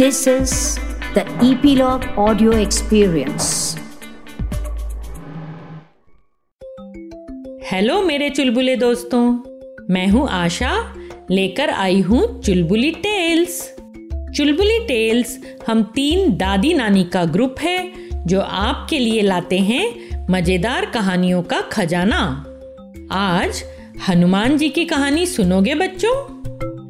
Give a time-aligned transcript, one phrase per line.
[0.00, 0.78] This is
[1.14, 3.78] the Epilogue Audio Experience.
[7.64, 9.38] Hello मेरे चुलबुले दोस्तों।
[9.90, 10.94] मैं हूँ आशा।
[11.30, 13.74] लेकर आई हूँ चुलबुली टेल्स।
[14.36, 17.92] चुलबुली टेल्स हम तीन दादी नानी का ग्रुप है,
[18.26, 22.46] जो आपके लिए लाते हैं मज़ेदार कहानियों का खजाना।
[23.12, 23.64] आज
[24.08, 26.42] हनुमान जी की कहानी सुनोगे बच्चों?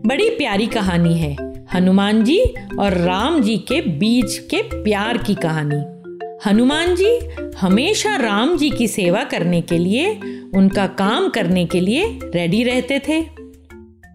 [0.09, 2.45] बड़ी प्यारी कहानी है। हनुमान जी
[2.79, 6.01] और राम जी के बीच के प्यार की कहानी।
[6.47, 7.21] हनुमान जी
[7.59, 10.21] हमेशा राम जी की सेवा करने के लिए,
[10.55, 13.23] उनका काम करने के लिए रेडी रहते थे।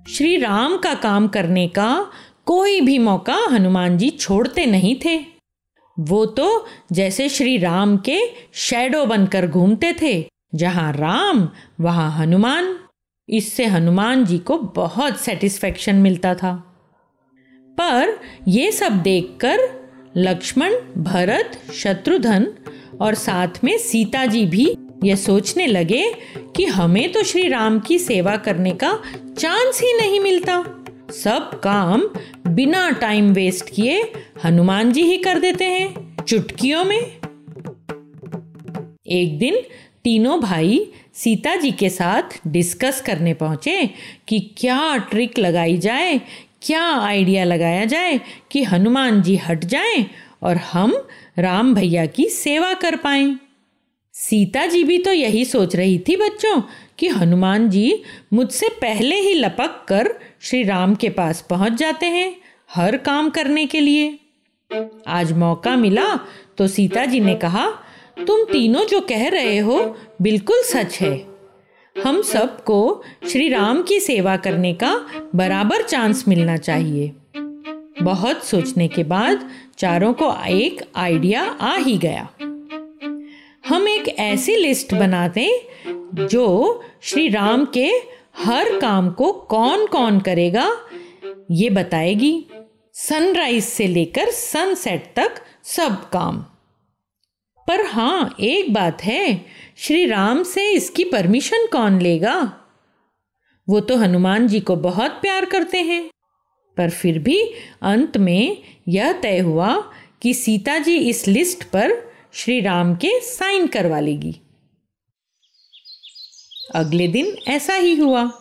[0.09, 2.07] श्री राम का काम करने का
[2.45, 5.25] कोई भी मौका हनुमान जी छोड़ते नहीं थे।
[5.99, 8.21] वो तो जैसे श्री राम के
[8.53, 11.49] शैडो बनकर घूमते थे, जहाँ राम,
[11.81, 12.75] वहाँ हनुमान।
[13.29, 16.74] इससे हनुमान जी को बहुत सेटिस्फेक्शन मिलता था।
[17.77, 19.59] पर ये सब देखकर
[20.17, 22.53] लक्ष्मण, भरत शत्रुघ्न
[23.01, 26.03] और साथ में सीता जी भी ये सोचने लगे
[26.55, 28.99] कि हमें तो श्री राम की सेवा करने का
[29.37, 30.63] चांस ही नहीं मिलता।
[31.11, 32.07] सब काम
[32.47, 34.01] बिना टाइम वेस्ट किए
[34.43, 36.99] हनुमान जी ही कर देते हैं चुटकियों में।
[39.07, 39.59] एक दिन
[40.03, 43.89] तीनों भाई सीता जी के साथ डिस्कस करने पहुँचे
[44.27, 46.21] कि क्या ट्रिक लगाई जाए
[46.65, 48.19] क्या आइडिया लगाया जाए
[48.51, 50.05] कि हनुमान जी हट जाएँ
[50.43, 50.93] और हम
[51.39, 53.35] राम भैया की सेवा कर पाएँ?
[54.13, 56.61] सीता जी भी तो यही सोच रही थी बच्चों
[56.99, 58.01] कि हनुमान जी
[58.33, 62.35] मुझसे पहले ही लपक कर श्री राम के पास पहुँच जाते हैं
[62.75, 64.19] हर काम करने के लिए।
[65.07, 66.07] आज मौका मिला
[66.57, 67.69] तो सीता जी ने कहा,
[68.27, 71.34] तुम तीनों जो कह रहे हो बिल्कुल सच है।
[72.03, 74.89] हम सबको श्री राम की सेवा करने का
[75.35, 77.11] बराबर चांस मिलना चाहिए।
[78.01, 82.27] बहुत सोचने के बाद चारों को एक आइडिया आ ही गया।
[83.67, 85.47] हम एक ऐसी लिस्ट बनाते
[85.87, 87.87] जो श्री राम के
[88.37, 90.69] हर काम को कौन कौन करेगा,
[91.51, 92.45] ये बताएगी।
[92.93, 96.45] सनराइज से लेकर सनसेट तक सब काम।
[97.67, 99.45] पर हाँ एक बात है,
[99.77, 102.57] श्री राम से इसकी परमिशन कौन लेगा?
[103.69, 106.09] वो तो हनुमान जी को बहुत प्यार करते हैं।
[106.77, 107.43] पर फिर भी
[107.81, 113.67] अंत में यह तय हुआ कि सीता जी इस लिस्ट पर श्री राम के साइन
[113.67, 114.35] करवा लेगी।
[116.75, 118.31] अगले दिन ऐसा ही हुआ।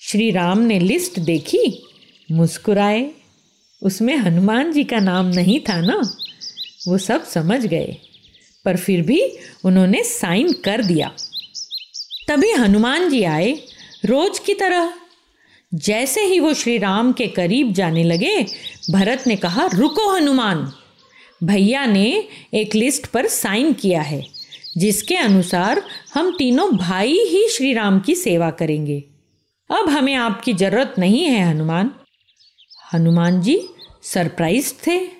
[0.00, 1.84] श्री राम ने लिस्ट देखी,
[2.32, 3.10] मुस्कुराए।
[3.82, 6.14] उसमें हनुमान जी का नाम नहीं था ना?
[6.88, 7.96] वो सब समझ गए।
[8.64, 9.32] पर फिर भी
[9.64, 11.12] उन्होंने साइन कर दिया।
[12.28, 13.52] तभी हनुमान जी आए,
[14.04, 14.92] रोज की तरह।
[15.74, 18.46] जैसे ही वो श्री राम के करीब जाने लगे,
[18.90, 20.72] भरत ने कहा, रुको हनुमान।
[21.44, 24.26] भैया ने एक लिस्ट पर साइन किया है,
[24.76, 25.82] जिसके अनुसार
[26.14, 29.04] हम तीनों भाई ही श्री राम की सेवा करेंगे।
[29.70, 31.90] अब हमें आपकी ज़रूरत नहीं है, हनुमान।
[32.94, 33.68] हनुमान जी
[34.02, 35.19] सरप्राइज़ थे।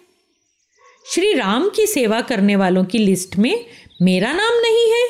[1.15, 3.67] श्री राम की सेवा करने वालों की लिस्ट में
[4.03, 5.09] मेरा नाम नहीं है?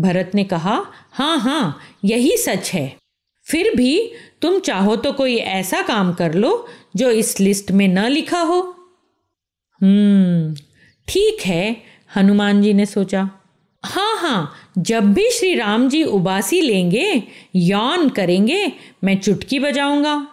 [0.00, 2.96] भरत ने कहा हाँ हाँ यही सच है।
[3.44, 4.12] फिर भी
[4.42, 8.60] तुम चाहो तो कोई ऐसा काम कर लो जो इस लिस्ट में न लिखा हो।
[9.82, 10.54] हम्म
[11.08, 11.76] ठीक है,
[12.16, 13.30] हनुमान जी ने सोचा।
[13.84, 17.22] हाँ हाँ जब भी श्री राम जी उबासी लेंगे,
[17.56, 18.72] यौन करेंगे,
[19.04, 20.28] मैं चुटकी बजाऊँगा।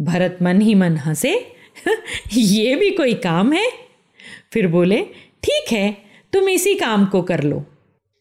[0.00, 1.52] भरत मन ही मन हंसे,
[2.32, 3.81] ये भी कोई काम है?
[4.52, 5.00] फिर बोले,
[5.42, 5.96] ठीक है,
[6.32, 7.64] तुम इसी काम को कर लो।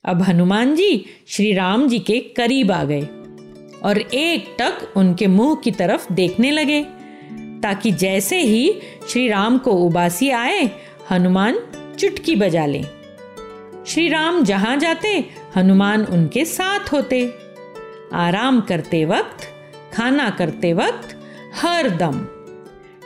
[0.06, 3.02] अब हनुमान जी श्री राम जी के करीब आ गए
[3.84, 6.84] और एक टक उनके मुँह की तरफ़ देखने लगे।
[7.64, 10.72] ताकि जैसे ही श्री राम को उबासी आए,
[11.12, 11.59] हनुमान
[12.00, 12.86] चुटकी बजा लें।
[13.88, 15.25] श्री राम जहाँ जाते,
[15.56, 17.34] हनुमान उनके साथ होते।
[18.13, 19.38] आराम करते वक्त,
[19.94, 21.18] खाना करते वक्त
[21.56, 22.28] हर दम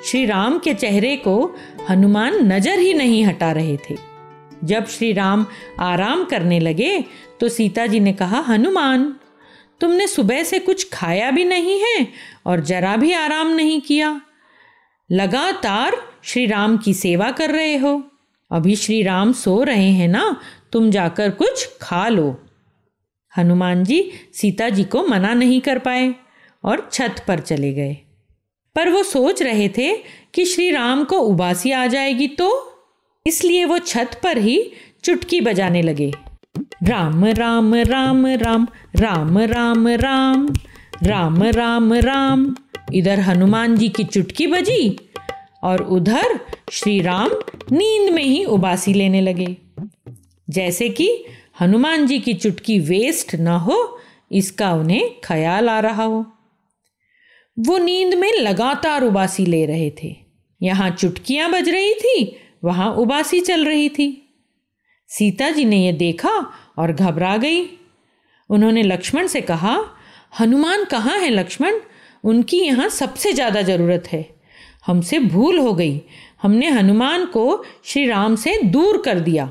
[0.05, 1.56] श्री राम के चेहरे को
[1.89, 3.95] हनुमान नज़र ही नहीं हटा रहे थे।
[4.63, 5.45] जब श्री राम
[5.80, 7.03] आराम करने लगे
[7.39, 9.13] तो सीता जी ने कहा, हनुमान,
[9.81, 12.07] तुमने सुबह से कुछ खाया भी नहीं है
[12.45, 14.21] और जरा भी आराम नहीं किया।
[15.09, 18.01] लगातार श्री राम की सेवा कर रहे हो।
[18.51, 20.41] अभी श्री राम सो रहे हैं ना,
[20.71, 22.35] तुम जाकर कुछ खा लो
[23.33, 24.01] हनुमान जी
[24.33, 26.13] सीता जी को मना नहीं कर पाए
[26.63, 27.97] और छत पर चले गए।
[28.75, 29.98] पर वो सोच रहे थे
[30.33, 32.72] कि श्री राम को उबासी आ जाएगी तो?
[33.27, 34.72] इसलिए वो छत पर ही
[35.04, 36.13] चुटकी बजाने लगे।
[36.83, 40.50] राम राम राम राम राम राम राम
[41.04, 42.56] राम राम राम।
[42.94, 45.00] इधर हनुमान जी की चुटकी बजी
[45.63, 46.39] और उधर
[46.71, 47.30] श्री राम
[47.71, 49.57] नींद में ही उबासी लेने लगे।
[50.50, 51.25] जैसे कि
[51.62, 54.00] हनुमान जी की चुटकी वेस्ट न हो,
[54.31, 56.34] इसका उन्हें ख्याल आ रहा हो।
[57.57, 60.16] वो नींद में लगातार उबासी ले रहे थे।
[60.62, 64.22] यहाँ चुटकियाँ बज रही थी, वहाँ उबासी चल रही थी।
[65.10, 66.31] सीता जी ने यह देखा
[66.78, 67.66] और घबरा गई।
[68.50, 69.78] उन्होंने लक्ष्मण से कहा,
[70.40, 71.80] हनुमान कहाँ है लक्ष्मण?
[72.24, 74.25] उनकी यहाँ सबसे ज़्यादा ज़रूरत है।
[74.86, 76.02] हमसे भूल हो गई।
[76.42, 79.50] हमने हनुमान को श्री राम से दूर कर दिया।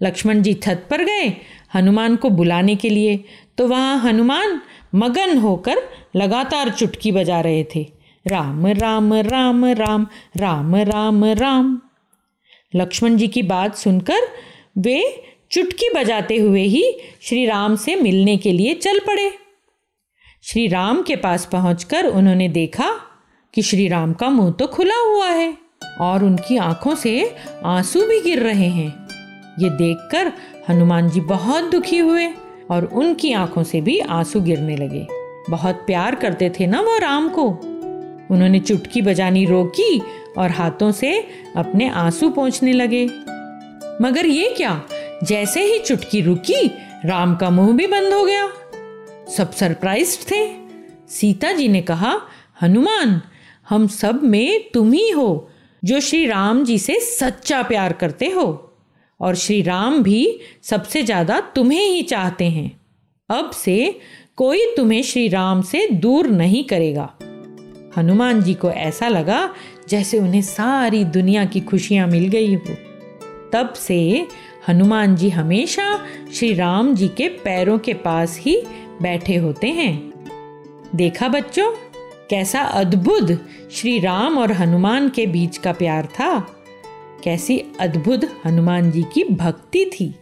[0.00, 1.28] लक्ष्मण जी छत पर गए
[1.74, 3.24] हनुमान को बुलाने के लिए।
[3.58, 4.60] तो वहाँ हनुमान
[4.94, 5.76] मगन होकर
[6.16, 7.86] लगातार चुटकी बजा रहे थे।
[8.26, 10.06] राम राम राम राम
[10.36, 11.80] राम राम राम।
[12.74, 14.20] लक्ष्मण जी की बात सुनकर
[14.78, 19.32] वे चुटकी बजाते हुए ही श्री राम से मिलने के लिए चल पड़े।
[20.42, 22.90] श्री राम के पास पहुंचकर उन्होंने देखा
[23.54, 25.58] कि श्री राम का मुँह तो खुला हुआ है
[26.00, 28.88] और उनकी आँखों से आँसू भी गिर रहे हैं।
[29.58, 30.32] ये देखकर
[30.68, 32.28] हनुमान जी बहुत दुखी हुए।
[32.72, 35.06] और उनकी आँखों से भी आँसू गिरने लगे।
[35.50, 37.48] बहुत प्यार करते थे ना वो राम को?
[38.30, 40.02] उन्होंने चुटकी बजानी रोकी
[40.38, 43.06] और हाथों से अपने आँसू पोंछने लगे।
[44.02, 44.82] मगर ये क्या?
[45.24, 46.66] जैसे ही चुटकी रुकी,
[47.04, 48.52] राम का मुँह भी बंद हो गया।
[49.36, 50.50] सब सरप्राइज़ थे।
[51.08, 52.20] सीता जी ने कहा,
[52.62, 53.22] हनुमान,
[53.68, 55.50] हम सब में तुम ही हो,
[55.84, 58.71] जो श्री राम जी से सच्चा प्यार करते हो।
[59.22, 62.80] और श्री राम भी सबसे ज़्यादा तुम्हें ही चाहते हैं।
[63.28, 64.00] अब से
[64.36, 67.12] कोई तुम्हें श्री राम से दूर नहीं करेगा।
[67.96, 69.54] हनुमान जी को ऐसा लगा
[69.88, 72.74] जैसे उन्हें सारी दुनिया की खुशियाँ मिल गई हो।
[73.52, 74.28] तब से
[74.68, 76.04] हनुमान जी हमेशा
[76.34, 78.56] श्री राम जी के पैरों के पास ही
[79.02, 80.12] बैठे होते हैं।
[80.96, 81.70] देखा बच्चों,
[82.30, 83.30] कैसा अद्भुत
[83.72, 86.51] श्री राम और हनुमान के बीच का प्यार था।
[87.24, 90.14] कैसी अद्भुत हनुमान जी की भक्ति थी।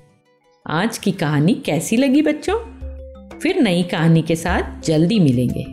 [0.67, 2.57] आज की कहानी कैसी लगी बच्चों?
[3.39, 5.65] फिर नई कहानी के साथ जल्दी मिलेंगे।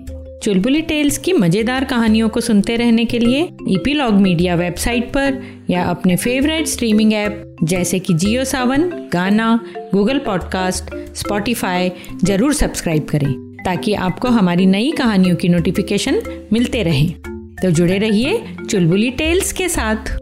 [0.44, 5.84] चुलबुली टेल्स की मज़ेदार कहानियों को सुनते रहने के लिए ईपीलॉग मीडिया वेबसाइट पर या
[5.84, 9.60] अपने फेवरेट स्ट्रीमिंग ऐप जैसे कि Jio Saavn Gaana
[9.94, 11.92] Google podcast Spotify
[12.24, 13.34] ज़रूर सब्सक्राइब करें
[13.66, 16.22] ताकि आपको हमारी नई कहानियों की नोटिफिकेशन
[16.54, 17.12] मिलते रहें।
[17.56, 20.18] तो जुड़े रहिए चुलबुली टेल्स के साथ।